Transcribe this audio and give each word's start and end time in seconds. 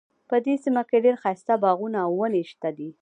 په 0.29 0.35
دې 0.45 0.55
سیمه 0.63 0.83
کې 0.89 0.97
ډیر 1.05 1.15
ښایسته 1.23 1.53
باغونه 1.63 1.97
او 2.05 2.11
ونې 2.19 2.43
شته 2.51 2.69
دي 2.77 2.89